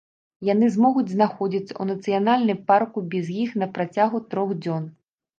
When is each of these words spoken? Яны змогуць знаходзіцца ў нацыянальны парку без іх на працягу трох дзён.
Яны 0.53 0.67
змогуць 0.75 1.09
знаходзіцца 1.11 1.67
ў 1.67 1.83
нацыянальны 1.97 2.55
парку 2.71 3.03
без 3.11 3.29
іх 3.43 3.53
на 3.65 3.67
працягу 3.75 4.23
трох 4.33 4.55
дзён. 4.63 4.89